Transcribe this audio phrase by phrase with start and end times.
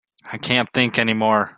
[0.31, 1.49] I can't think any more.